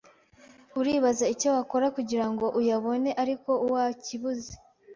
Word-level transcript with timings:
uribaza 0.79 1.25
icyo 1.33 1.47
wakora 1.55 1.87
kugirango 1.95 2.45
uyabone 2.59 3.09
ariko 3.23 3.49
wakibuze 3.73 4.51